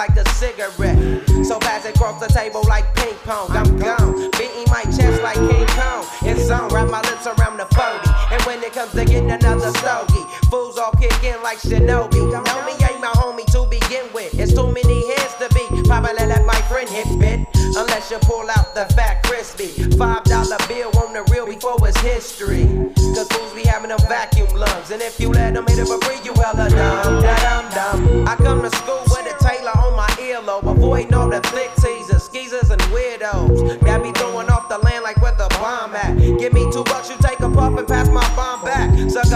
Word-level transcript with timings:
like 0.00 0.14
the 0.14 0.29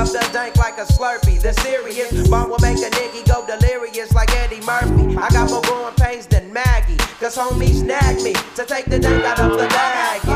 up 0.05 0.13
the 0.13 0.33
dank 0.33 0.57
like 0.57 0.79
a 0.79 0.85
slurpee. 0.85 1.41
The 1.41 1.53
serious 1.55 2.29
bomb 2.29 2.51
will 2.51 2.59
make 2.61 2.79
a 2.79 2.91
nigga 2.91 3.27
go 3.27 3.47
delirious 3.47 4.13
like 4.13 4.31
Eddie 4.37 4.61
Murphy. 4.61 5.17
I 5.17 5.29
got 5.31 5.51
more 5.51 5.63
growing 5.63 5.95
pains 5.95 6.27
than 6.27 6.53
Maggie, 6.53 6.97
cause 7.21 7.37
homies 7.37 7.81
snagged 7.81 8.23
me 8.23 8.35
to 8.57 8.65
take 8.65 8.87
the 8.87 8.99
dank 8.99 9.25
out 9.25 9.41
of 9.41 9.53
the 9.53 9.67
bag. 9.69 10.34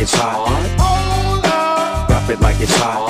like 0.00 0.08
it's 0.08 0.14
hot. 0.14 2.08
Drop 2.08 2.30
it 2.30 2.40
like 2.40 2.58
it's 2.58 2.74
hot. 2.76 3.09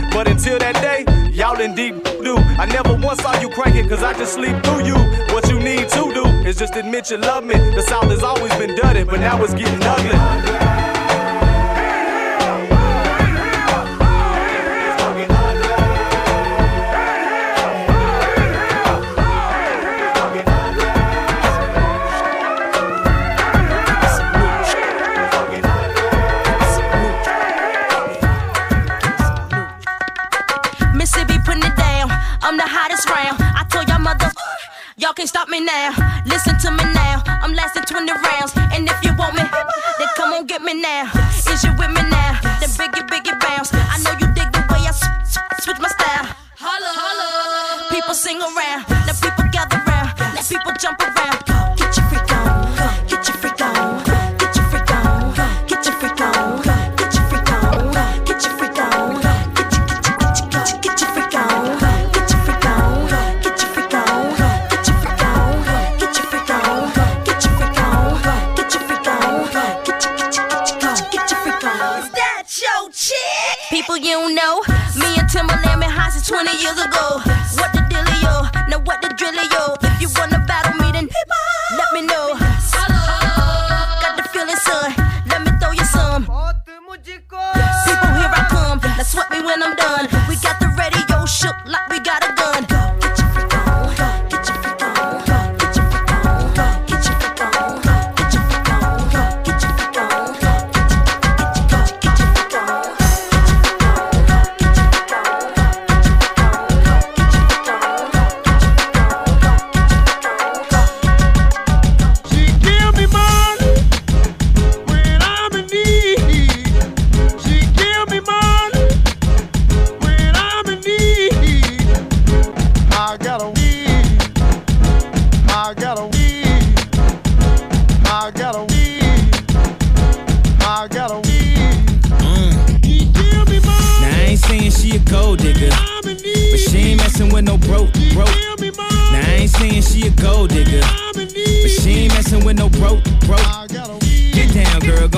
But 0.11 0.27
until 0.27 0.59
that 0.59 0.75
day, 0.75 1.05
y'all 1.31 1.59
in 1.59 1.73
deep 1.73 2.03
do. 2.03 2.35
I 2.37 2.65
never 2.65 2.93
once 2.95 3.21
saw 3.21 3.39
you 3.39 3.49
cranking, 3.49 3.87
cause 3.87 4.03
I 4.03 4.13
just 4.13 4.33
sleep 4.33 4.61
through 4.63 4.85
you. 4.85 4.95
What 5.33 5.49
you 5.49 5.59
need 5.59 5.89
to 5.89 6.13
do 6.13 6.25
is 6.47 6.57
just 6.57 6.75
admit 6.75 7.09
you 7.09 7.17
love 7.17 7.43
me. 7.43 7.55
The 7.55 7.81
South 7.81 8.05
has 8.05 8.23
always 8.23 8.53
been 8.55 8.75
dirty, 8.75 9.03
but 9.03 9.19
now 9.19 9.41
it's 9.43 9.53
getting 9.53 9.81
ugly. 9.81 10.80
Me 35.51 35.59
now. 35.59 35.91
Listen 36.25 36.57
to 36.59 36.71
me 36.71 36.83
now. 36.93 37.21
I'm 37.27 37.53
lasting 37.53 37.83
20 37.83 38.11
rounds. 38.11 38.53
And 38.71 38.87
if 38.89 39.03
you 39.03 39.13
want 39.19 39.35
me, 39.35 39.43
then 39.99 40.07
come 40.15 40.31
on 40.33 40.45
get 40.47 40.61
me 40.61 40.81
now. 40.81 41.11
Is 41.51 41.63
you 41.63 41.71
with 41.77 41.91
me 41.91 42.01
now? 42.09 42.39
Then 42.59 42.71
biggie, 42.79 43.05
biggie 43.11 43.37
bounce. 43.37 43.69
I 43.73 43.99
know 44.03 44.13
you 44.13 44.33
dig 44.33 44.49
the 44.53 44.63
way 44.71 44.87
I 44.87 44.93
switch 45.59 45.79
my 45.79 45.89
style. 45.89 46.27
Holla, 46.55 46.91
holla. 46.95 47.89
People 47.91 48.15
sing 48.15 48.39
around. 48.39 48.87
Now 49.05 49.13
people 49.19 49.45
gather 49.51 49.83
round. 49.85 50.17
Let 50.35 50.47
people 50.47 50.71
jump 50.79 51.01
around. 51.01 51.20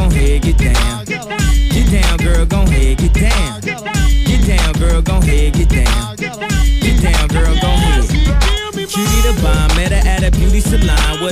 Ahead, 0.01 0.41
get 0.41 0.57
down. 0.57 1.05
Get 1.05 1.91
down, 1.91 2.17
girl, 2.17 2.45
gon' 2.45 2.67
ahead, 2.67 2.97
get 2.97 3.13
down. 3.13 3.61
Get 3.61 4.47
down, 4.47 4.73
girl, 4.73 5.01
gon' 5.01 5.23
ahead, 5.23 5.53
get 5.53 5.69
down. 5.69 6.15
Get 6.15 7.01
down, 7.01 7.27
girl, 7.27 7.55
gon' 7.61 7.79
ahead. 7.79 8.09
Cutie 8.73 9.21
the 9.21 9.39
bomb, 9.41 9.75
met 9.75 9.91
her 9.91 10.07
at 10.07 10.23
a 10.23 10.31
beauty 10.31 10.59
salon 10.59 11.12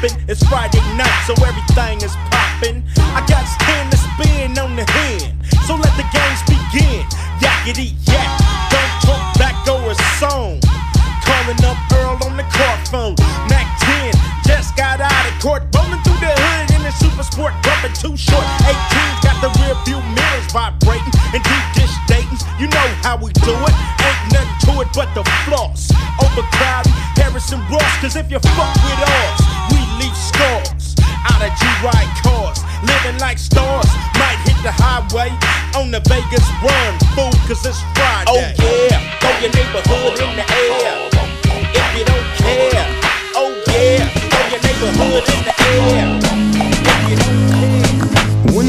It's 0.00 0.46
Friday 0.46 0.78
night, 0.94 1.10
so 1.26 1.34
everything 1.42 1.98
is 2.06 2.14
popping. 2.30 2.86
I 3.18 3.18
got 3.26 3.42
stand 3.50 3.90
to 3.90 3.98
spin 3.98 4.54
on 4.54 4.78
the 4.78 4.86
hand, 4.86 5.34
so 5.66 5.74
let 5.74 5.90
the 5.98 6.06
games 6.14 6.38
begin. 6.46 7.02
Yakety 7.42 7.98
yak, 8.06 8.30
don't 8.70 8.94
talk 9.02 9.26
back 9.42 9.58
or 9.66 9.90
a 9.90 9.96
song. 10.22 10.62
Calling 11.26 11.58
up 11.66 11.74
Earl 11.90 12.14
on 12.30 12.38
the 12.38 12.46
court 12.46 12.78
phone. 12.86 13.18
Mac 13.50 13.66
10 13.82 14.14
just 14.46 14.76
got 14.76 15.00
out 15.02 15.24
of 15.26 15.34
court, 15.42 15.66
rolling 15.74 15.98
through 16.06 16.22
the 16.22 16.30
hood 16.30 16.78
in 16.78 16.86
a 16.86 16.92
super 16.94 17.26
sport, 17.26 17.50
bumping 17.66 17.90
too 17.98 18.14
short. 18.14 18.46
18's 18.70 19.18
got 19.26 19.34
the 19.42 19.50
rear 19.58 19.74
view 19.82 19.98
mirrors 20.14 20.46
vibrating 20.54 21.10
and 21.34 21.42
deep 21.42 21.66
dish 21.74 21.94
datings. 22.06 22.46
You 22.62 22.70
know 22.70 22.88
how 23.02 23.18
we 23.18 23.34
do 23.42 23.50
it. 23.50 23.74
Ain't 24.06 24.22
nothing 24.30 24.58
to 24.62 24.72
it 24.78 24.94
but 24.94 25.10
the 25.18 25.26
floss. 25.42 25.90
Overcrowding 26.22 26.94
Harrison 27.38 27.60
Ross, 27.70 28.00
cause 28.00 28.16
if 28.16 28.32
you 28.32 28.40
fuck 28.40 28.74
with 28.82 28.98
us, 28.98 29.40
we 29.70 29.78
leave 30.02 30.16
scars. 30.16 30.96
Out 31.30 31.40
of 31.40 31.56
G-Ride 31.56 32.10
cars, 32.20 32.64
living 32.82 33.20
like 33.20 33.38
stars. 33.38 33.86
Might 34.18 34.42
hit 34.42 34.60
the 34.64 34.72
highway 34.74 35.30
on 35.76 35.92
the 35.92 36.00
Vegas 36.00 36.42
run, 36.66 36.98
fool, 37.14 37.30
cause 37.46 37.64
it's 37.64 37.80
Friday. 37.94 38.56
Oh 38.58 38.88
yeah, 38.90 39.20
throw 39.20 39.30
your 39.38 39.52
neighborhood 39.54 40.18
in 40.18 40.34
the 40.34 40.52
air. 40.52 41.17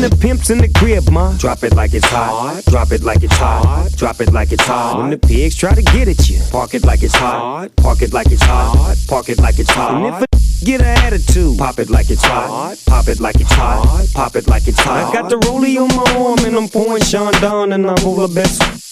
The 0.09 0.17
pimp's 0.17 0.49
in 0.49 0.57
the 0.59 0.69
crib, 0.69 1.09
ma, 1.09 1.35
drop 1.37 1.63
it 1.63 1.75
like 1.75 1.93
it's 1.93 2.05
hot. 2.07 2.63
Drop 2.65 2.91
it 2.91 3.03
like 3.03 3.23
it's 3.23 3.35
hot. 3.35 3.91
Drop 3.95 4.19
it 4.21 4.31
like 4.31 4.51
it's 4.51 4.65
hot. 4.65 4.99
When 4.99 5.09
the 5.09 5.17
pigs 5.17 5.55
try 5.55 5.73
to 5.73 5.81
get 5.81 6.07
at 6.07 6.29
you, 6.29 6.41
park 6.51 6.73
it 6.73 6.85
like 6.85 7.03
it's 7.03 7.15
hot. 7.15 7.75
Park 7.77 8.01
it 8.01 8.13
like 8.13 8.31
it's 8.31 8.41
hot. 8.41 8.95
Park 9.07 9.29
it 9.29 9.39
like 9.39 9.59
it's 9.59 9.71
hot. 9.71 10.25
Get 10.63 10.81
an 10.81 10.87
attitude, 10.87 11.57
pop 11.57 11.79
it 11.79 11.89
like 11.89 12.09
it's 12.09 12.23
hot. 12.23 12.77
Pop 12.85 13.07
it 13.07 13.21
like 13.21 13.39
it's 13.39 13.51
hot. 13.53 14.07
Pop 14.13 14.35
it 14.35 14.47
like 14.47 14.67
it's 14.67 14.79
hot. 14.81 15.09
I 15.09 15.13
got 15.13 15.29
the 15.29 15.37
rollie 15.37 15.77
on 15.77 15.87
my 15.95 16.19
arm 16.19 16.39
and 16.45 16.55
I'm 16.57 16.67
pouring 16.67 17.01
Sean 17.01 17.31
down 17.39 17.71
and 17.71 17.89
I'm 17.89 18.05
over 18.05 18.27
best 18.27 18.88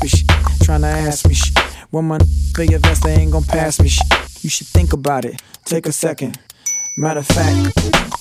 raspy 0.00 0.08
shit. 0.08 0.28
Trying 0.62 0.82
to 0.82 0.86
ask 0.88 1.26
me 1.26 1.34
shit. 1.34 1.58
When 1.90 2.06
my 2.06 2.18
your 2.70 2.78
vest, 2.78 3.02
they 3.02 3.14
ain't 3.14 3.32
gon' 3.32 3.44
pass 3.44 3.80
me 3.80 3.88
shit. 3.88 4.06
You 4.42 4.50
should 4.50 4.66
think 4.68 4.92
about 4.92 5.24
it, 5.24 5.40
take 5.64 5.86
a 5.86 5.92
second. 5.92 6.38
Matter 7.00 7.20
of 7.20 7.26
fact, 7.28 7.56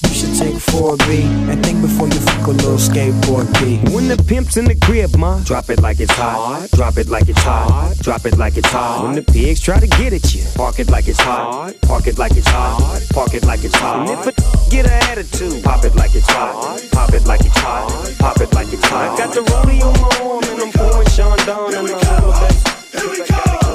you 0.07 0.13
should 0.15 0.33
take 0.39 0.55
4B 0.55 1.51
and 1.51 1.61
think 1.65 1.81
before 1.81 2.07
you 2.07 2.13
fuck 2.13 2.47
a 2.47 2.51
little 2.51 2.77
skateboard 2.77 3.51
B. 3.59 3.75
When 3.93 4.07
the 4.07 4.15
pimp's 4.15 4.55
in 4.55 4.63
the 4.63 4.75
crib, 4.75 5.17
ma, 5.17 5.37
drop 5.43 5.69
it 5.69 5.81
like 5.81 5.99
it's 5.99 6.13
hot. 6.13 6.69
Drop 6.71 6.95
it 6.97 7.09
like 7.09 7.27
it's 7.27 7.41
hot. 7.41 7.97
Drop 7.99 8.25
it 8.25 8.37
like 8.37 8.55
it's 8.55 8.69
hot. 8.69 9.03
When 9.03 9.15
the 9.15 9.21
pigs 9.21 9.59
try 9.59 9.81
to 9.81 9.87
get 9.87 10.13
at 10.13 10.33
you, 10.33 10.45
park 10.55 10.79
it 10.79 10.89
like 10.89 11.09
it's 11.09 11.19
hot. 11.19 11.75
Park 11.81 12.07
it 12.07 12.17
like 12.17 12.37
it's 12.37 12.47
hot. 12.47 13.05
Park 13.11 13.33
it 13.33 13.43
like 13.43 13.65
it's 13.65 13.75
hot. 13.75 14.07
And 14.07 14.17
if 14.17 14.27
a 14.27 14.69
get 14.71 14.85
an 14.85 14.93
attitude, 15.11 15.61
pop 15.61 15.83
it 15.83 15.93
like 15.95 16.15
it's 16.15 16.29
hot. 16.29 16.81
Pop 16.93 17.11
it 17.11 17.25
like 17.25 17.41
it's 17.41 17.57
hot. 17.57 18.15
Pop 18.17 18.39
it 18.39 18.53
like 18.53 18.71
it's 18.71 18.85
hot. 18.85 19.11
I 19.11 19.17
got 19.17 19.33
the 19.33 19.41
rollie 19.41 19.81
on 19.83 19.91
my 19.99 20.31
arm 20.31 20.43
and 20.55 20.61
I'm 20.63 20.71
pouring 20.71 21.09
Sean 21.09 21.37
down 21.39 21.73
and 21.75 21.89
I'm 21.89 22.47
Here 22.95 23.09
we 23.11 23.29
Nigga, 23.29 23.68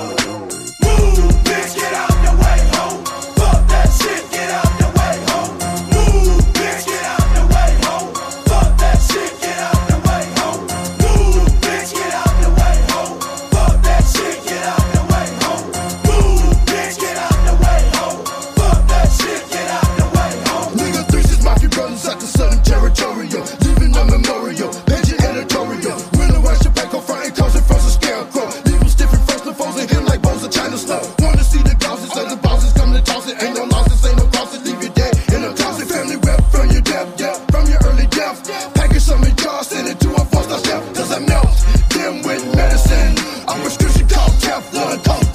coat 44.72 45.34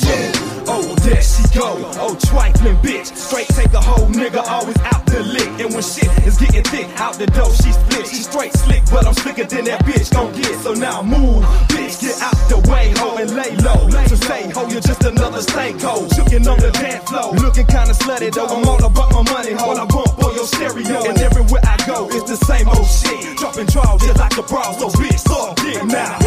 Oh, 0.71 0.95
there 1.01 1.21
she 1.21 1.41
go. 1.57 1.81
Oh, 1.97 2.15
trifling 2.29 2.77
bitch. 2.77 3.09
Straight 3.17 3.47
take 3.49 3.73
a 3.73 3.81
whole 3.81 4.07
nigga, 4.07 4.45
always 4.47 4.77
out 4.85 5.03
the 5.07 5.23
lick. 5.23 5.49
And 5.59 5.73
when 5.73 5.81
shit 5.81 6.09
is 6.27 6.37
getting 6.37 6.63
thick, 6.63 6.87
out 7.01 7.15
the 7.15 7.25
door, 7.25 7.49
she 7.53 7.71
split. 7.71 8.05
She 8.05 8.21
straight 8.21 8.53
slick, 8.53 8.83
but 8.91 9.07
I'm 9.07 9.15
slicker 9.15 9.45
than 9.45 9.65
that 9.65 9.83
bitch. 9.83 10.13
Gon' 10.13 10.31
get, 10.33 10.53
so 10.61 10.73
now 10.73 11.01
move. 11.01 11.43
Bitch, 11.73 12.01
get 12.01 12.21
out 12.21 12.37
the 12.53 12.61
way, 12.69 12.93
ho, 12.97 13.17
and 13.17 13.31
lay 13.33 13.55
low. 13.65 13.89
So 14.05 14.15
say, 14.15 14.49
ho, 14.51 14.69
you're 14.69 14.81
just 14.81 15.03
another 15.03 15.41
stank 15.41 15.81
ho. 15.81 16.05
On 16.05 16.57
the 16.59 16.71
dance 16.71 17.09
floor. 17.09 17.33
Looking 17.33 17.65
kinda 17.65 17.93
slutty, 17.93 18.31
though. 18.31 18.45
I'm 18.45 18.67
all 18.69 18.83
about 18.85 19.11
my 19.11 19.23
money, 19.33 19.53
ho. 19.53 19.71
I 19.71 19.85
bump 19.85 20.21
for 20.21 20.31
your 20.33 20.45
stereo. 20.45 21.01
And 21.03 21.17
everywhere 21.17 21.61
I 21.65 21.77
go, 21.87 22.07
it's 22.09 22.29
the 22.29 22.37
same 22.45 22.69
old 22.69 22.85
shit. 22.85 23.37
Dropping 23.37 23.65
draws 23.65 24.01
just 24.01 24.19
like 24.19 24.37
a 24.37 24.43
bra, 24.43 24.71
so 24.77 24.89
bitch, 24.89 25.19
suck 25.19 25.55
dick 25.57 25.83
now. 25.85 26.18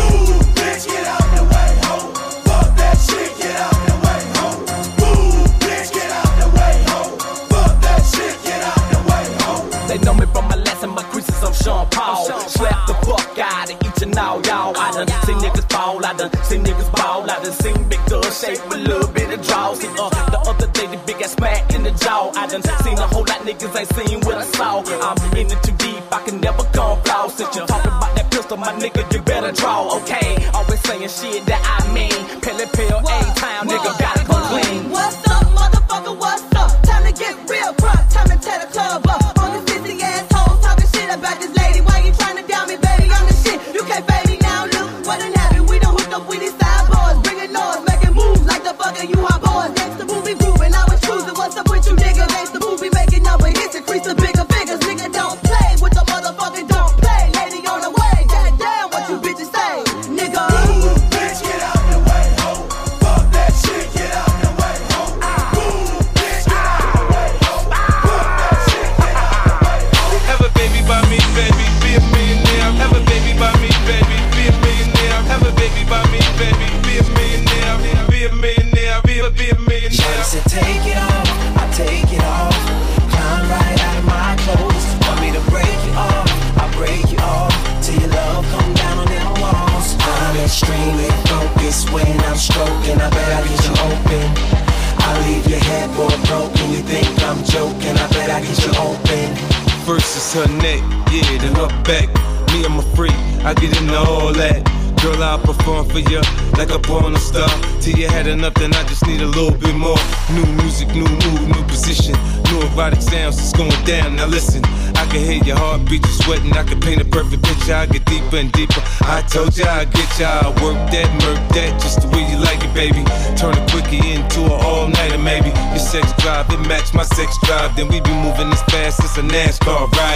y'all. 14.46 14.76
I 14.76 14.90
done 14.92 15.08
seen 15.26 15.38
niggas 15.38 15.70
fall, 15.72 16.04
I 16.04 16.12
done 16.14 16.30
seen 16.44 16.64
niggas 16.64 16.90
ball, 16.92 17.22
I 17.30 17.42
done 17.42 17.52
seen 17.52 17.88
big 17.88 18.00
thugs 18.10 18.40
shake 18.40 18.62
with 18.68 18.78
a 18.78 18.82
little 18.82 19.08
bit 19.12 19.32
of 19.32 19.46
draws. 19.46 19.82
Uh, 19.84 20.08
the 20.30 20.40
other 20.50 20.66
day, 20.68 20.86
the 20.86 20.98
big 21.06 21.22
ass 21.22 21.32
smack 21.32 21.72
in 21.74 21.82
the 21.82 21.90
jaw. 21.92 22.30
I 22.34 22.46
done 22.46 22.62
seen 22.84 22.98
a 22.98 23.06
whole 23.06 23.24
lot 23.24 23.40
niggas 23.46 23.74
ain't 23.76 23.90
seen 23.94 24.20
what 24.20 24.36
I 24.38 24.44
saw. 24.44 24.82
I'm 24.82 25.36
in 25.36 25.46
it 25.46 25.62
too 25.62 25.72
deep, 25.78 26.02
I 26.12 26.22
can 26.24 26.40
never 26.40 26.64
come 26.72 27.00
flaw. 27.02 27.28
Since 27.28 27.56
you're 27.56 27.66
talking 27.66 27.90
about 27.90 28.14
that 28.16 28.30
pistol, 28.30 28.56
my 28.56 28.72
nigga, 28.74 29.02
you 29.12 29.22
better 29.22 29.52
draw, 29.52 29.96
okay? 30.00 30.36
Always 30.54 30.80
saying 30.80 31.08
shit 31.08 31.46
that 31.46 31.62
I 31.62 31.92
mean. 31.92 32.40
Pelly 32.40 32.66
pill, 32.72 32.98
A-time, 32.98 33.68
nigga, 33.68 33.98
gotta 33.98 34.24
go. 34.26 34.31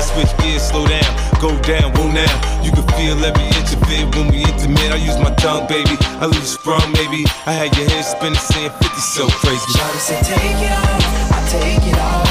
switch 0.06 0.30
gears, 0.38 0.62
slow 0.62 0.86
down, 0.86 1.10
go 1.40 1.50
down, 1.62 1.92
woo 1.98 2.12
now. 2.12 2.30
You 2.62 2.70
can 2.70 2.86
feel 2.94 3.18
every 3.18 3.46
inch 3.58 3.74
of 3.74 3.82
it 3.90 4.06
when 4.14 4.30
we 4.30 4.46
intimate. 4.46 4.90
I 4.94 4.98
use 5.02 5.18
my 5.18 5.34
tongue, 5.34 5.66
baby. 5.66 5.96
I 6.22 6.26
leave 6.26 6.40
you 6.40 6.54
sprung, 6.58 6.86
maybe. 6.92 7.26
I 7.46 7.52
had 7.52 7.76
your 7.76 7.88
head 7.90 8.04
spinning, 8.04 8.38
saying 8.38 8.70
50 8.70 8.86
so 9.14 9.26
crazy. 9.42 9.66
Charlie 9.74 9.98
said, 9.98 10.22
take 10.24 10.62
it 10.62 10.72
off, 10.72 11.32
I 11.32 11.40
take 11.50 11.86
it 11.90 11.98
off. 11.98 12.25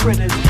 critters 0.00 0.49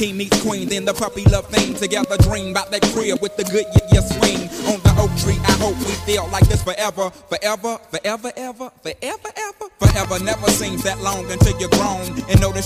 King 0.00 0.16
meets 0.16 0.40
queen, 0.40 0.66
then 0.66 0.86
the 0.86 0.94
puppy 0.94 1.24
love 1.24 1.44
thing. 1.48 1.74
Together 1.74 2.16
dream 2.16 2.52
about 2.52 2.70
that 2.70 2.80
crib 2.94 3.20
with 3.20 3.36
the 3.36 3.44
good 3.44 3.66
yeah, 3.68 3.84
yeah 3.92 4.00
swing. 4.00 4.48
On 4.72 4.80
the 4.80 4.94
oak 4.96 5.12
tree, 5.20 5.36
I 5.44 5.52
hope 5.60 5.76
we 5.76 5.92
feel 6.08 6.26
like 6.32 6.48
this 6.48 6.62
forever. 6.62 7.10
Forever, 7.28 7.76
forever, 7.90 8.32
forever, 8.32 8.32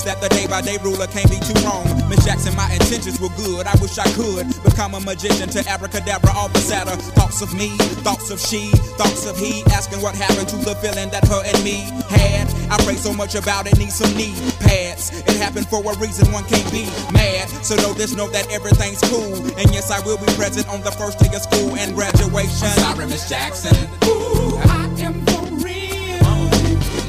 That 0.03 0.21
the 0.21 0.29
day 0.29 0.47
by 0.49 0.61
day 0.61 0.77
ruler 0.83 1.07
can't 1.07 1.31
be 1.31 1.39
too 1.39 1.55
wrong. 1.63 1.87
Miss 2.11 2.27
Jackson, 2.27 2.55
my 2.57 2.67
intentions 2.75 3.21
were 3.21 3.31
good. 3.39 3.65
I 3.67 3.73
wish 3.81 3.97
I 3.97 4.11
could 4.19 4.45
become 4.67 4.93
a 4.93 5.01
magician 5.01 5.49
to 5.51 5.63
abracadabra, 5.71 6.33
all 6.35 6.49
the 6.49 6.59
sadder. 6.59 6.99
Thoughts 7.15 7.41
of 7.41 7.55
me, 7.55 7.71
thoughts 8.03 8.29
of 8.31 8.41
she, 8.41 8.69
thoughts 8.99 9.25
of 9.25 9.39
he. 9.39 9.63
Asking 9.71 10.03
what 10.03 10.17
happened 10.17 10.49
to 10.49 10.57
the 10.57 10.75
feeling 10.83 11.09
that 11.11 11.25
her 11.29 11.41
and 11.47 11.57
me 11.63 11.87
had. 12.11 12.51
I 12.75 12.77
pray 12.85 12.97
so 12.97 13.15
much 13.15 13.37
about 13.37 13.69
it, 13.69 13.79
need 13.79 13.93
some 13.93 14.13
knee 14.17 14.35
pads. 14.59 15.15
It 15.31 15.37
happened 15.37 15.69
for 15.69 15.79
a 15.81 15.97
reason, 15.97 16.27
one 16.33 16.45
can't 16.45 16.67
be 16.73 16.85
mad. 17.15 17.49
So 17.63 17.77
know 17.77 17.95
this, 17.95 18.17
know 18.17 18.29
that 18.29 18.51
everything's 18.51 19.01
cool. 19.09 19.47
And 19.57 19.73
yes, 19.73 19.91
I 19.91 20.01
will 20.05 20.19
be 20.19 20.27
present 20.35 20.69
on 20.69 20.83
the 20.83 20.91
first 20.91 21.21
day 21.21 21.31
of 21.33 21.41
school 21.41 21.77
and 21.79 21.95
graduation. 21.95 22.67
I'm 22.83 22.99
sorry, 22.99 23.07
Miss 23.07 23.29
Jackson. 23.29 23.77
Ooh, 24.05 24.59
I 24.59 24.91
am 25.07 25.25
for 25.25 25.47
real. 25.63 26.19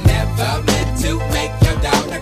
Never 0.05 0.63
meant 0.69 1.01
to 1.01 1.17
make 1.33 1.51
your 1.65 1.75
daughter 1.81 2.14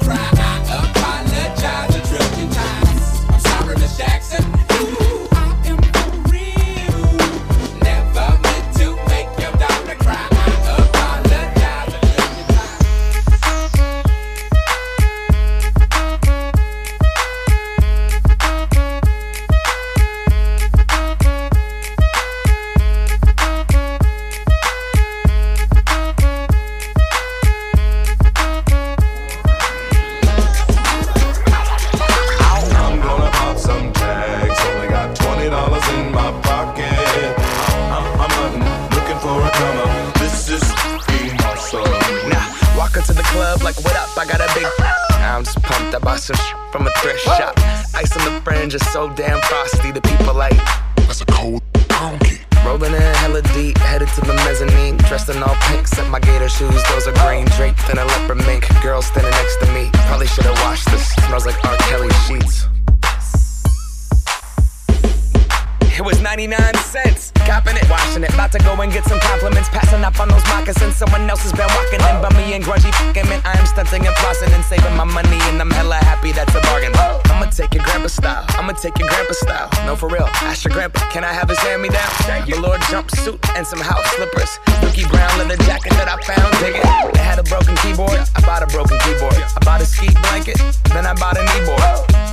jacket 85.83 85.97
that 85.97 86.09
I 86.09 86.17
found. 86.23 86.51
Dig 86.59 86.75
it. 86.75 86.83
It 86.83 87.17
had 87.17 87.39
a 87.39 87.43
broken 87.43 87.75
keyboard. 87.77 88.19
I 88.35 88.41
bought 88.41 88.63
a 88.63 88.67
broken 88.67 88.97
keyboard. 88.99 89.35
I 89.35 89.59
bought 89.63 89.81
a 89.81 89.85
ski 89.85 90.07
blanket. 90.21 90.57
Then 90.89 91.05
I 91.05 91.13
bought 91.13 91.37
a 91.37 91.41
kneeboard. 91.41 91.81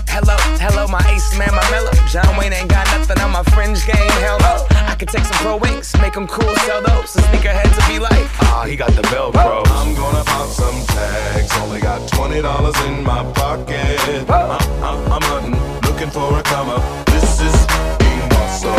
Hello, 0.09 0.37
hello, 0.59 0.87
my 0.89 1.01
ace 1.11 1.39
man, 1.39 1.51
my 1.55 1.65
mellow. 1.71 1.93
John 2.09 2.37
Wayne 2.37 2.53
ain't 2.53 2.71
got 2.71 2.87
nothing 2.99 3.19
on 3.23 3.31
my 3.31 3.43
fringe 3.55 3.87
game. 3.87 4.11
Hell 4.23 4.39
no. 4.41 4.67
I 4.87 4.95
could 4.95 5.09
take 5.09 5.25
some 5.25 5.37
pro 5.39 5.57
wings, 5.57 5.95
make 6.01 6.15
them 6.15 6.27
cool, 6.27 6.55
sell 6.67 6.83
those. 6.83 7.15
And 7.17 7.25
sneakerheads 7.27 7.75
to 7.79 7.85
be 7.89 7.99
like, 7.99 8.27
ah, 8.43 8.65
he 8.67 8.77
got 8.77 8.91
the 8.93 9.03
Velcro. 9.03 9.63
I'm 9.67 9.95
gonna 9.95 10.25
pop 10.25 10.49
some 10.49 10.79
tags. 10.87 11.51
Only 11.59 11.81
got 11.81 12.07
twenty 12.09 12.43
dollars 12.43 12.79
in 12.87 13.05
my 13.05 13.23
pocket. 13.33 13.99
I'm, 14.29 14.51
I'm, 14.83 15.13
I'm 15.13 15.23
hunting, 15.23 15.57
looking 15.87 16.11
for 16.11 16.39
a 16.39 16.43
comer. 16.43 16.81
This 17.07 17.41
is 17.41 17.57
awesome. 18.35 18.75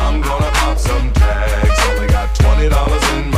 I'm 0.00 0.20
gonna 0.22 0.50
pop 0.60 0.78
some 0.78 1.12
tags. 1.12 1.78
Only 1.92 2.08
got 2.08 2.34
twenty 2.34 2.68
dollars 2.68 3.04
in 3.12 3.30
my 3.30 3.37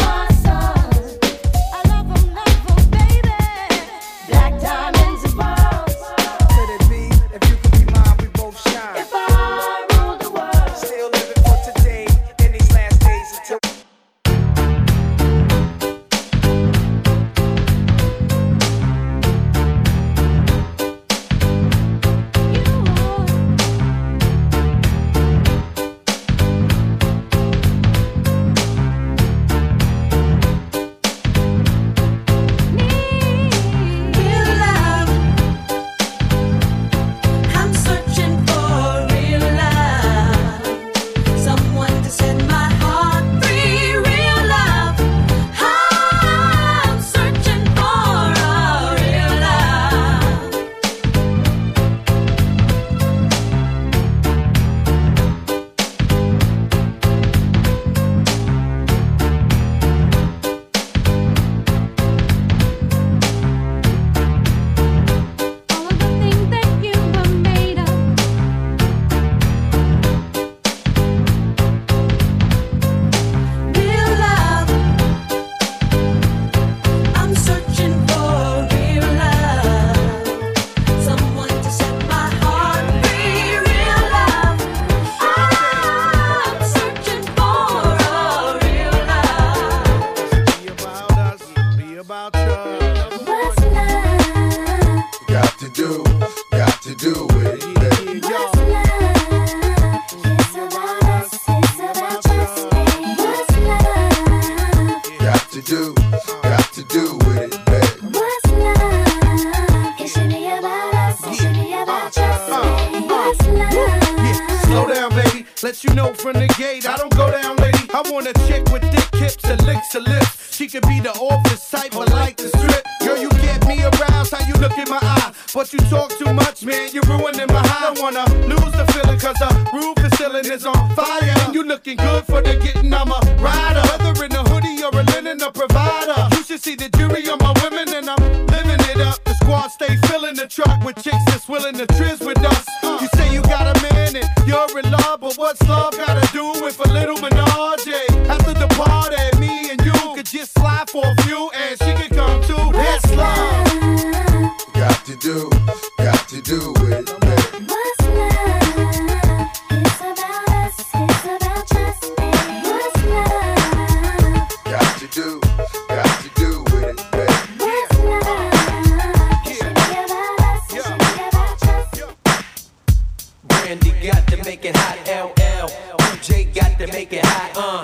got 174.01 174.27
to 174.27 174.37
make 174.43 174.65
it 174.65 174.75
hot, 174.75 174.97
LL. 175.07 175.67
UJ 176.11 176.53
got 176.53 176.77
to 176.79 176.87
make 176.87 177.13
it 177.13 177.25
hot, 177.25 177.51
uh. 177.55 177.83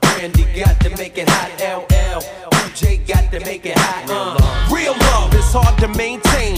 Brandy 0.00 0.44
got 0.58 0.80
to 0.80 0.90
make 0.96 1.18
it 1.18 1.28
hot, 1.28 1.50
LL. 1.60 2.20
UJ 2.56 3.06
got 3.06 3.30
to 3.32 3.40
make 3.40 3.66
it 3.66 3.78
hot, 3.78 4.06
uh. 4.10 4.74
Real 4.74 4.94
love 5.12 5.34
is 5.34 5.52
hard 5.52 5.78
to 5.80 5.88
maintain. 5.96 6.56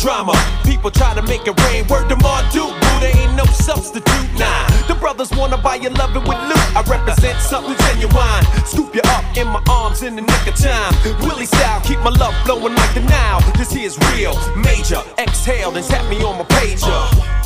Drama, 0.00 0.32
people 0.64 0.90
try 0.90 1.14
to 1.14 1.22
make 1.22 1.46
it 1.46 1.60
rain. 1.68 1.86
Word 1.88 2.08
to 2.08 2.16
Marduke, 2.16 2.72
boo, 2.72 3.00
there 3.00 3.14
ain't 3.16 3.36
no 3.36 3.44
substitute. 3.44 4.30
Nah, 4.38 4.66
the 4.88 4.94
brothers 4.94 5.30
wanna 5.32 5.58
buy 5.58 5.74
you 5.76 5.90
loving 5.90 6.24
with 6.24 6.40
loot. 6.48 6.76
I 6.76 6.82
represent 6.88 7.38
something 7.40 7.76
genuine. 7.84 8.44
Scoop 8.64 8.94
you 8.94 9.02
up 9.12 9.24
in 9.36 9.46
my 9.46 9.62
arms 9.68 10.02
in 10.02 10.16
the 10.16 10.22
nick 10.22 10.46
of 10.46 10.56
time. 10.56 10.94
Willie 11.20 11.44
style, 11.44 11.82
keep 11.82 11.98
my 12.00 12.10
love 12.16 12.34
flowing 12.46 12.74
like 12.74 12.94
the 12.94 13.00
Nile. 13.00 13.40
This 13.58 13.72
here's 13.72 13.98
real, 14.12 14.32
major. 14.56 15.02
Exhale, 15.18 15.70
then 15.70 15.84
tap 15.84 16.08
me 16.08 16.16
on 16.24 16.38
my 16.38 16.44
pager. 16.44 17.39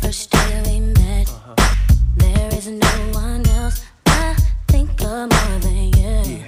first 0.00 0.30
day 0.30 0.62
we 0.66 0.80
met. 0.80 1.28
Uh-huh. 1.28 1.74
There 2.16 2.54
is 2.54 2.68
no 2.68 2.94
one 3.12 3.46
else 3.48 3.84
I 4.06 4.36
think 4.68 4.90
of 5.02 5.30
more 5.30 5.58
than 5.60 5.92
you. 5.96 6.44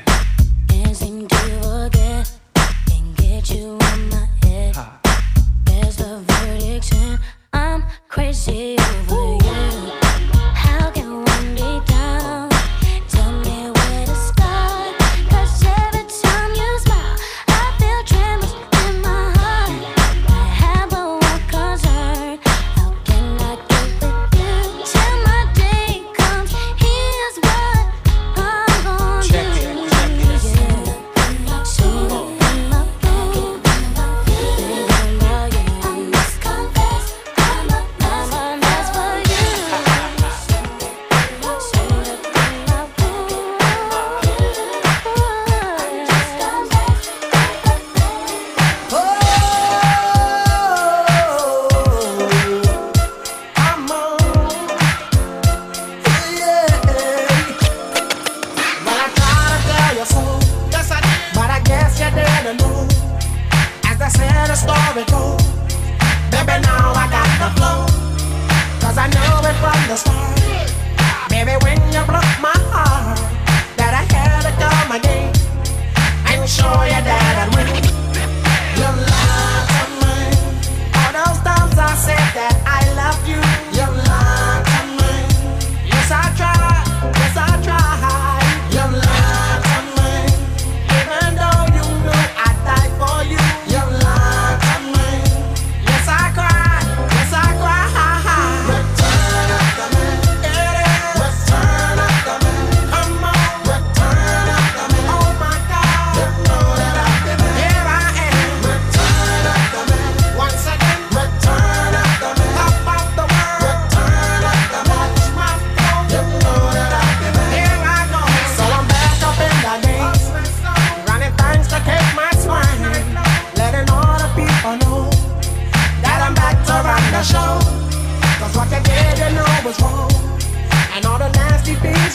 Can't 0.68 0.96
seem 0.96 1.28
to 1.28 1.36
forget. 1.62 2.30
Can't 2.86 3.16
get 3.16 3.50
you 3.50 3.78
my 4.10 4.28
head. 4.42 4.76
There's 5.64 5.96
verdict, 5.96 6.94
and 6.94 7.18
I'm 7.52 7.84
crazy 8.08 8.76
over 8.78 9.44
you. 9.44 10.07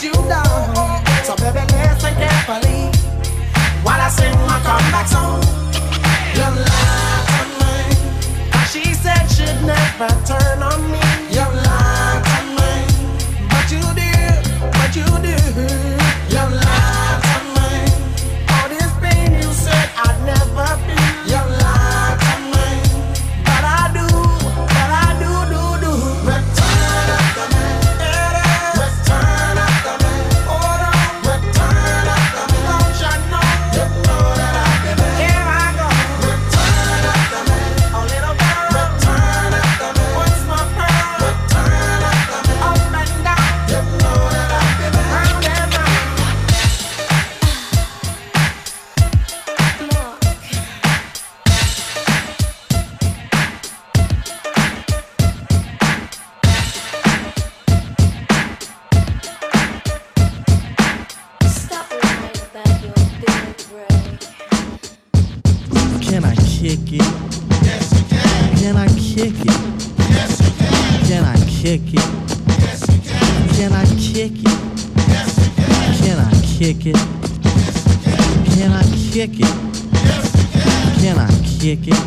you 0.04 0.12
down. 0.28 1.04
So 1.24 1.34
baby, 1.36 1.64
listen 1.72 2.14
carefully 2.20 2.92
while 3.82 4.00
I 4.00 4.08
sing 4.10 4.36
my 4.46 4.60
comeback 4.66 5.08
song. 5.08 5.40
You 6.36 6.48
lie 6.68 7.24
to 7.32 7.42
me. 7.60 7.76
She 8.70 8.84
said 8.94 9.24
she'd 9.34 9.60
never 9.64 10.10
turn 10.28 10.62
on 10.62 10.80
me. 10.92 11.00
You 11.30 11.46
lie 11.68 12.20
to 12.28 12.38
me, 12.56 12.72
but 13.48 13.66
you 13.72 13.82
do. 13.98 14.70
but 14.76 14.94
you 14.96 15.06
do. 15.98 16.03
Kick 76.84 76.96
it? 76.96 77.00
Can. 78.56 78.72
I 78.72 78.82
kick 79.10 79.40
it? 79.40 79.46
Can 81.00 81.18
I 81.18 81.28
kick 81.58 81.88
it? 81.88 82.03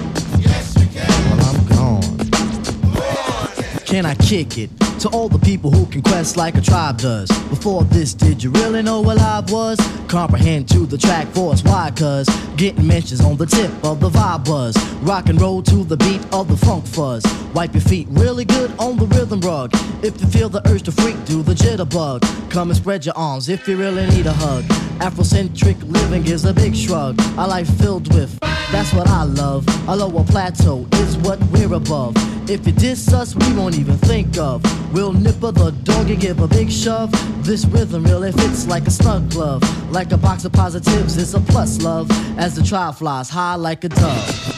Can 3.98 4.06
I 4.06 4.14
kick 4.14 4.60
it? 4.60 4.70
To 5.00 5.10
all 5.10 5.28
the 5.28 5.40
people 5.40 5.72
who 5.72 5.88
can 5.88 6.04
quest 6.04 6.38
like 6.38 6.54
a 6.54 6.62
tribe 6.62 7.00
does. 7.00 7.30
Before 7.50 7.84
this, 7.84 8.14
did 8.14 8.44
you 8.44 8.52
really 8.52 8.84
know 8.84 9.02
what 9.02 9.18
live 9.18 9.50
was? 9.50 9.80
Comprehend 10.08 10.70
to 10.70 10.86
the 10.86 11.00
track 11.00 11.28
force. 11.30 11.64
Why? 11.64 11.92
Cause 11.96 12.30
getting 12.58 12.86
mentions 12.86 13.22
on 13.22 13.38
the 13.38 13.48
tip 13.48 13.72
of 13.84 14.00
the 14.00 14.12
vibe 14.12 14.46
buzz. 14.46 14.78
Rock 15.02 15.30
and 15.30 15.42
roll 15.42 15.64
to 15.64 15.84
the 15.84 15.98
beat 15.98 16.22
of 16.32 16.48
the 16.48 16.58
funk 16.64 16.86
fuzz. 16.86 17.26
Wipe 17.56 17.74
your 17.74 17.82
feet 17.82 18.08
really 18.12 18.46
good 18.46 18.72
on 18.78 18.98
the 18.98 19.08
rhythm 19.08 19.40
rug. 19.42 19.72
If 20.04 20.22
you 20.22 20.28
feel 20.28 20.50
the 20.50 20.62
urge 20.70 20.84
to 20.84 20.92
freak, 20.92 21.18
do 21.26 21.42
the 21.42 21.56
jitterbug. 21.56 22.22
Come 22.52 22.70
and 22.70 22.78
spread 22.78 23.04
your 23.04 23.18
arms 23.18 23.50
if 23.50 23.68
you 23.68 23.78
really 23.78 24.06
need 24.12 24.28
a 24.28 24.34
hug. 24.34 24.64
Afrocentric 25.00 25.82
living 25.92 26.28
is 26.28 26.46
a 26.46 26.54
big 26.54 26.76
shrug. 26.76 27.20
A 27.40 27.48
life 27.48 27.68
filled 27.80 28.14
with, 28.14 28.38
that's 28.72 28.94
what 28.94 29.08
I 29.08 29.24
love. 29.24 29.66
A 29.88 29.96
lower 29.96 30.24
plateau 30.24 30.86
is 30.94 31.18
what 31.18 31.40
we're 31.52 31.74
above. 31.74 32.14
If 32.50 32.66
you 32.66 32.74
diss 32.74 33.14
us, 33.14 33.36
we 33.36 33.54
won't 33.54 33.78
even 33.78 33.98
think 33.98 34.38
of. 34.38 34.64
We'll 34.94 35.14
nipper 35.14 35.52
the 35.52 35.72
dog 35.84 36.10
and 36.10 36.20
give 36.20 36.40
a 36.40 36.48
big 36.48 36.72
shove. 36.72 37.12
This 37.46 37.66
rhythm 37.66 38.04
really 38.06 38.32
fits 38.32 38.68
like 38.68 38.88
a 38.88 38.92
snug 38.92 39.30
glove. 39.32 39.62
Like 39.92 40.12
a 40.12 40.18
box 40.18 40.46
of 40.46 40.54
positives, 40.54 41.18
it's 41.18 41.34
a 41.34 41.40
plus 41.40 41.82
love. 41.82 42.10
As 42.38 42.56
the 42.56 42.64
trial 42.64 42.92
flies 42.92 43.30
high 43.30 43.56
like 43.56 43.84
a 43.84 43.90
dove. 43.90 44.57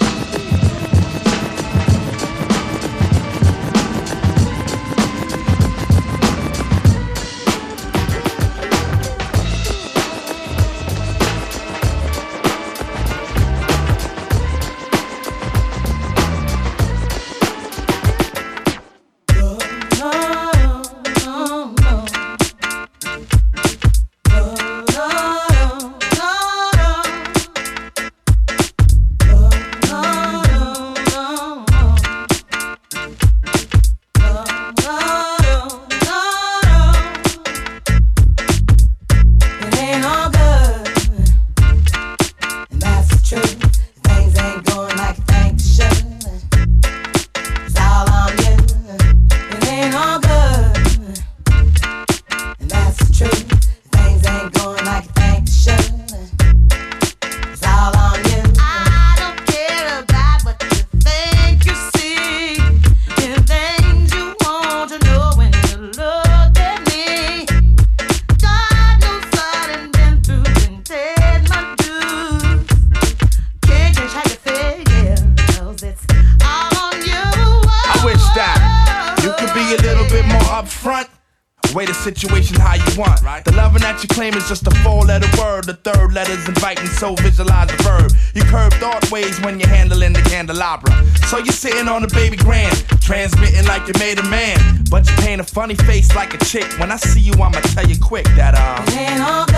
Sitting 91.79 91.93
on 91.93 92.01
the 92.01 92.07
baby 92.09 92.35
grand, 92.35 92.75
transmitting 92.99 93.65
like 93.65 93.87
you 93.87 93.93
made 93.99 94.19
a 94.19 94.23
man. 94.23 94.83
But 94.91 95.09
you 95.09 95.15
paint 95.17 95.39
a 95.39 95.45
funny 95.45 95.75
face 95.75 96.13
like 96.13 96.33
a 96.33 96.37
chick. 96.43 96.67
When 96.77 96.91
I 96.91 96.97
see 96.97 97.21
you, 97.21 97.31
I'ma 97.33 97.61
tell 97.71 97.87
you 97.87 97.97
quick 97.99 98.25
that, 98.35 98.53
uh. 98.55 98.83
It 98.87 98.97
ain't 98.97 99.21
all 99.21 99.45
good, 99.45 99.55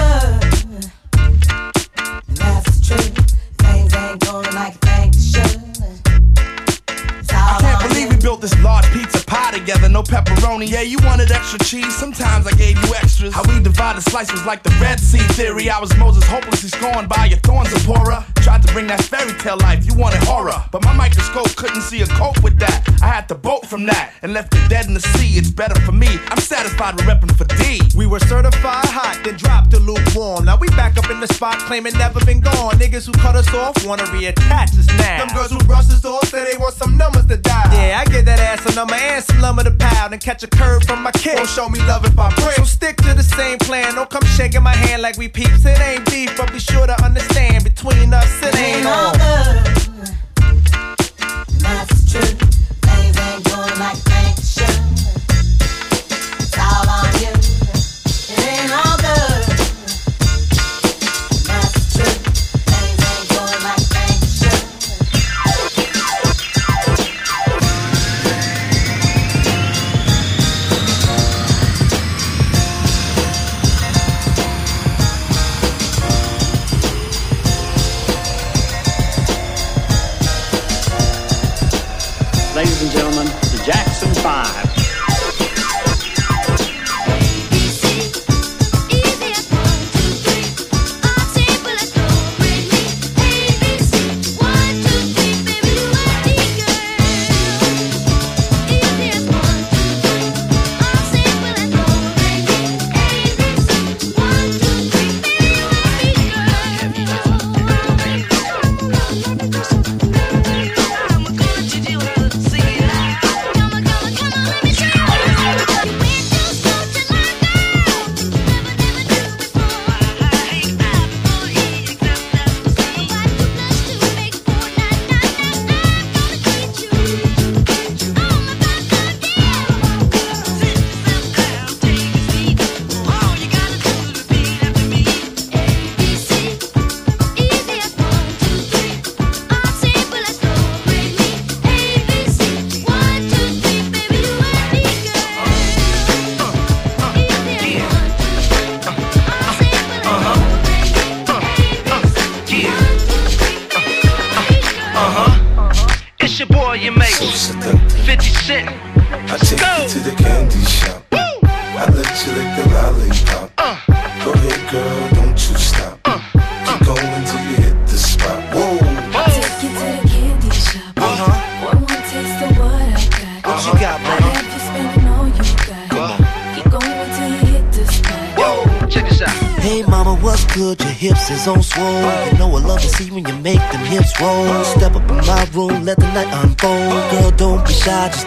and 2.29 2.37
that's 2.37 2.77
the 2.77 2.85
truth. 2.85 3.13
Things 3.57 3.95
ain't 3.95 4.19
going 4.21 4.53
like 4.53 4.73
you 4.73 4.79
think 4.89 5.13
they 5.15 5.21
should. 5.21 5.61
I 7.33 7.57
can't 7.59 7.89
believe 7.89 8.09
we 8.09 8.17
built 8.21 8.41
this 8.41 8.55
large 8.61 8.85
pizza 8.93 9.25
pie 9.25 9.51
together, 9.57 9.89
no 9.89 10.03
pepperoni. 10.03 10.69
Yeah, 10.69 10.81
you 10.81 10.97
wanted 11.03 11.31
extra 11.31 11.59
cheese, 11.59 11.95
sometimes 11.95 12.45
I 12.45 12.51
gave 12.51 12.77
you 12.85 12.93
extras. 12.95 13.33
How 13.33 13.43
we 13.47 13.59
divided 13.63 14.01
slices 14.01 14.33
was 14.33 14.45
like 14.45 14.61
the 14.63 14.69
Red 14.81 14.99
Sea 14.99 15.25
theory. 15.33 15.69
I 15.69 15.79
was 15.79 15.95
Moses 15.97 16.23
hopelessly 16.27 16.69
scorned 16.69 17.09
by 17.09 17.25
your 17.25 17.39
thorns, 17.39 17.69
Zipporah. 17.69 18.25
Tried 18.35 18.61
to 18.63 18.73
bring 18.73 18.87
that 18.87 19.01
fairy 19.03 19.33
tale 19.39 19.57
life, 19.57 19.85
you 19.85 19.95
wanted 19.95 20.21
horror. 20.23 20.63
But 20.71 20.83
my 20.83 20.90
see 21.91 22.01
a 22.01 22.07
cope 22.15 22.41
with 22.41 22.57
that. 22.57 22.87
I 23.03 23.07
had 23.07 23.27
to 23.27 23.35
bolt 23.35 23.67
from 23.67 23.85
that 23.85 24.13
and 24.21 24.31
left 24.31 24.55
it 24.55 24.63
dead 24.69 24.87
in 24.87 24.93
the 24.93 25.01
sea. 25.01 25.35
It's 25.35 25.51
better 25.51 25.75
for 25.81 25.91
me. 25.91 26.07
I'm 26.31 26.39
satisfied 26.39 26.95
with 26.95 27.03
repping 27.03 27.35
for 27.35 27.43
D. 27.59 27.81
We 27.97 28.07
were 28.07 28.19
certified 28.19 28.87
hot, 28.87 29.19
then 29.25 29.35
dropped 29.35 29.71
to 29.71 29.79
lukewarm. 29.79 30.45
Now 30.45 30.55
we 30.55 30.67
back 30.79 30.97
up 30.97 31.09
in 31.09 31.19
the 31.19 31.27
spot, 31.27 31.59
claiming 31.67 31.91
never 31.97 32.23
been 32.23 32.39
gone. 32.39 32.79
Niggas 32.79 33.05
who 33.07 33.11
cut 33.19 33.35
us 33.35 33.53
off 33.53 33.75
wanna 33.85 34.03
reattach 34.03 34.71
us 34.79 34.87
now. 34.87 35.25
Them 35.25 35.35
girls 35.35 35.51
who 35.51 35.59
brush 35.67 35.91
us 35.91 36.05
off 36.05 36.29
say 36.29 36.45
they 36.49 36.57
want 36.57 36.75
some 36.75 36.95
numbers 36.95 37.25
to 37.25 37.35
die. 37.35 37.69
Yeah, 37.75 37.99
I 37.99 38.05
get 38.09 38.23
that 38.23 38.39
ass 38.39 38.65
a 38.71 38.73
number 38.73 38.95
and 38.95 39.23
some 39.23 39.41
lumber 39.41 39.63
to 39.65 39.71
pound 39.71 40.13
and 40.13 40.21
catch 40.21 40.43
a 40.43 40.47
curve 40.47 40.83
from 40.85 41.03
my 41.03 41.11
kick. 41.11 41.35
Don't 41.35 41.49
show 41.49 41.67
me 41.67 41.79
love 41.91 42.05
if 42.05 42.17
I 42.17 42.33
break. 42.35 42.55
So 42.55 42.63
stick 42.63 42.95
to 43.03 43.13
the 43.13 43.23
same 43.23 43.57
plan. 43.59 43.95
Don't 43.95 44.09
come 44.09 44.23
shaking 44.37 44.63
my 44.63 44.75
hand 44.75 45.01
like 45.01 45.17
we 45.17 45.27
peeps. 45.27 45.65
It 45.65 45.79
ain't 45.81 46.05
beef, 46.09 46.37
but 46.37 46.53
be 46.53 46.59
sure 46.59 46.87
to 46.87 46.95
understand 47.03 47.65
between 47.65 48.13
us 48.13 48.31
it 48.43 48.55
ain't 48.55 48.87
all. 48.87 49.11
good, 49.11 49.81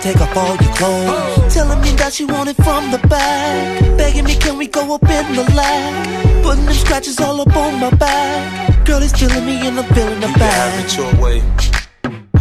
take 0.05 0.21
off 0.21 0.37
all 0.37 0.55
your 0.57 0.75
clothes. 0.75 1.09
Oh. 1.09 1.49
Telling 1.51 1.81
me 1.81 1.91
that 1.93 2.21
you 2.21 2.27
want 2.27 2.51
it 2.51 2.57
from 2.57 2.91
the 2.91 2.99
back. 3.09 3.81
Begging 3.97 4.25
me, 4.25 4.37
can 4.37 4.59
we 4.59 4.67
go 4.67 4.95
up 4.95 5.03
in 5.03 5.35
the 5.35 5.45
lag? 5.55 6.45
Putting 6.45 6.67
them 6.67 6.75
scratches 6.75 7.19
all 7.21 7.41
up 7.41 7.57
on 7.57 7.81
my 7.81 7.89
back. 7.89 8.85
Girl, 8.85 9.03
it's 9.03 9.19
feeling 9.19 9.47
me 9.47 9.67
and 9.67 9.81
I'm 9.81 9.95
feeling 9.95 10.21
the 10.21 10.29
You 10.29 10.35
can 10.35 10.53
have 10.61 10.85
it 10.85 10.97
your 10.97 11.11
way. 11.23 11.64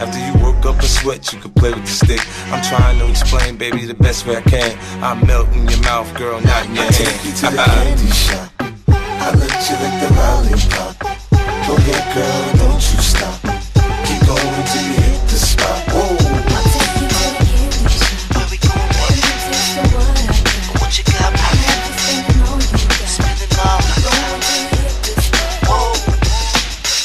After 0.00 0.18
you 0.18 0.32
work 0.44 0.64
up 0.66 0.78
a 0.82 0.86
sweat, 0.86 1.32
you 1.32 1.40
can 1.40 1.52
play 1.52 1.72
with 1.72 1.84
the 1.84 1.90
stick. 1.90 2.20
I'm 2.52 2.62
trying 2.62 2.98
to 2.98 3.08
explain, 3.08 3.56
baby, 3.56 3.86
the 3.86 3.94
best 3.94 4.26
way 4.26 4.36
I 4.36 4.42
can. 4.42 4.78
I 5.02 5.14
melt 5.24 5.48
in 5.54 5.68
your 5.68 5.80
mouth, 5.80 6.12
girl, 6.16 6.40
not 6.40 6.66
in 6.66 6.74
your 6.74 6.84
I 6.84 6.92
hand. 6.92 6.94
take 6.94 7.24
you 7.24 7.32
to 7.32 7.46
the 7.50 7.56
candy 7.56 8.10
shop. 8.12 8.52
I 8.88 9.30
let 9.34 9.70
you 9.70 9.76
lick 9.82 9.94
the 10.02 10.10
lollipop. 10.18 10.94
Go 11.66 11.74
ahead, 11.76 12.04
girl, 12.14 12.42
don't 12.60 12.74
you 12.74 13.00
stop. 13.02 13.40
Keep 14.06 14.20
going 14.26 14.64
till 14.70 14.82
you 14.86 14.94
hit 15.02 15.20
the 15.28 15.38
spot. 15.38 15.80
Whoa. 15.90 16.16
What 20.78 20.98
you 20.98 21.04
got, 21.04 21.36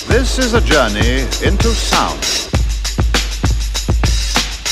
This 0.07 0.37
is 0.37 0.53
a 0.53 0.61
journey 0.61 1.21
into 1.43 1.69
sound. 1.69 2.50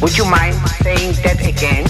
would 0.00 0.16
you 0.16 0.24
mind 0.24 0.54
saying 0.82 1.12
that 1.22 1.46
again? 1.46 1.86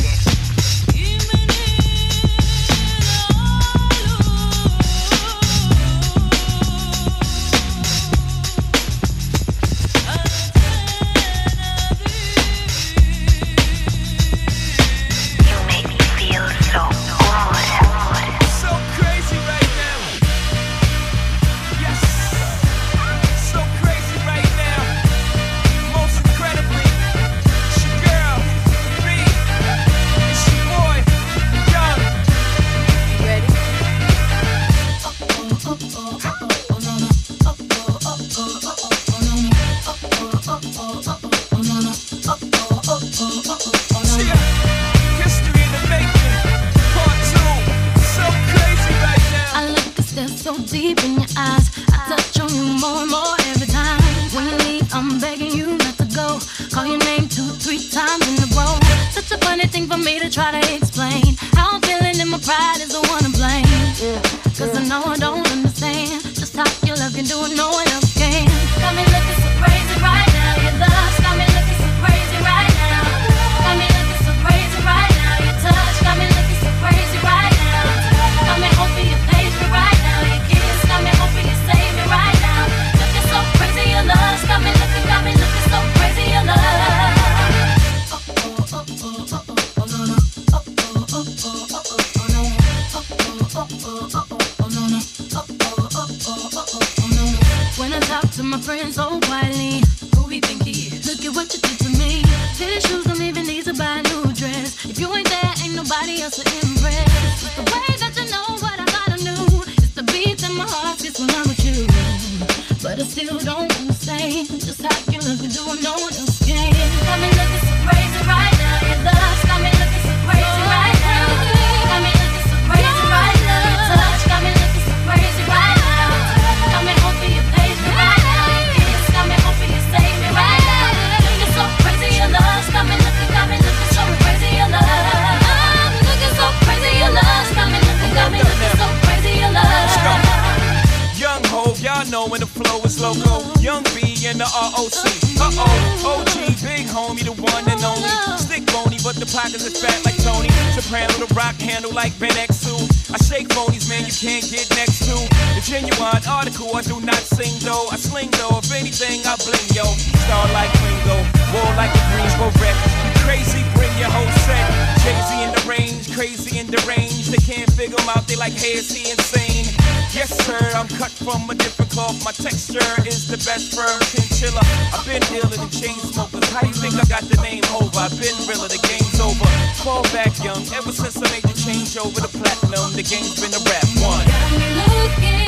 Pockets 149.40 149.64
are 149.64 149.72
fat 149.72 150.04
like 150.04 150.20
Tony. 150.20 150.48
To 150.48 150.82
soprano, 150.82 151.12
the 151.16 151.32
rock 151.32 151.56
handle 151.56 151.92
like 151.92 152.12
Ben 152.20 152.36
X2. 152.36 152.76
I 153.08 153.16
shake 153.24 153.48
phonies, 153.48 153.88
man, 153.88 154.04
you 154.04 154.12
can't 154.12 154.44
get 154.44 154.68
next 154.76 155.08
to. 155.08 155.16
The 155.56 155.62
genuine 155.64 156.20
article, 156.28 156.76
I 156.76 156.82
do 156.82 157.00
not 157.00 157.22
sing 157.24 157.56
though. 157.64 157.88
I 157.88 157.96
sling 157.96 158.28
though, 158.36 158.60
if 158.60 158.68
anything, 158.72 159.24
I 159.24 159.36
bling 159.40 159.68
yo. 159.72 159.88
Star 160.28 160.44
like 160.52 160.68
Ringo, 160.84 161.16
war 161.56 161.70
like 161.80 161.88
a 161.88 162.02
Greensboro 162.12 162.52
wreck. 162.60 162.76
Crazy, 163.24 163.64
bring 163.72 163.92
your 163.96 164.12
whole 164.12 164.28
set. 164.44 164.66
Jay-Z 165.00 165.32
in 165.40 165.50
the 165.56 165.64
range, 165.64 166.12
crazy 166.12 166.60
in 166.60 166.66
the 166.68 166.80
range. 166.84 167.32
They 167.32 167.40
can't 167.40 167.70
figure 167.72 167.96
him 167.96 168.08
out, 168.12 168.28
they 168.28 168.36
like, 168.36 168.52
hey, 168.52 168.76
is 168.76 168.92
he 168.92 169.10
insane? 169.10 169.79
Yes, 170.12 170.34
sir, 170.44 170.58
I'm 170.74 170.88
cut 170.88 171.12
from 171.22 171.48
a 171.50 171.54
different 171.54 171.92
cloth. 171.92 172.18
My 172.24 172.32
texture 172.32 172.82
is 173.06 173.28
the 173.28 173.38
best 173.46 173.78
firm 173.78 173.94
chinchilla. 174.10 174.58
I've 174.90 175.06
been 175.06 175.22
dealing 175.30 175.62
in 175.62 175.70
chain 175.70 175.94
smokers. 176.02 176.50
How 176.50 176.66
you 176.66 176.74
think 176.74 176.94
I 176.98 177.06
got 177.06 177.22
the 177.30 177.38
name 177.46 177.62
over? 177.70 177.94
I've 177.94 178.10
been 178.18 178.34
realer, 178.50 178.66
the 178.66 178.82
game's 178.90 179.20
over. 179.22 179.46
Fall 179.86 180.02
back 180.10 180.34
young, 180.42 180.66
ever 180.74 180.90
since 180.90 181.14
I 181.16 181.30
made 181.30 181.46
the 181.46 181.54
change 181.54 181.94
over 181.96 182.18
the 182.20 182.26
platinum, 182.26 182.90
the 182.98 183.06
game's 183.06 183.38
been 183.38 183.54
a 183.54 183.62
rap 183.62 183.86
one. 184.02 184.26
Got 184.26 184.50
me 184.58 184.66
Looking 184.82 185.46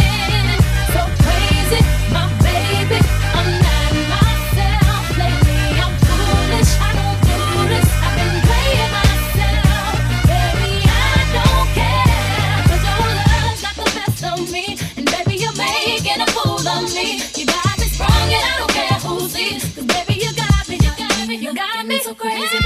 so 0.94 1.02
crazy, 1.26 1.82
my 2.14 2.41
so 22.12 22.18
crazy. 22.18 22.61